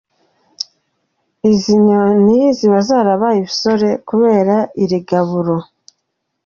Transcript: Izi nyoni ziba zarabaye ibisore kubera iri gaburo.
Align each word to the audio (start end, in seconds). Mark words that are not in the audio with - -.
Izi 1.49 1.73
nyoni 1.85 2.39
ziba 2.57 2.79
zarabaye 2.87 3.37
ibisore 3.41 3.89
kubera 4.09 4.55
iri 4.83 4.99
gaburo. 5.09 5.57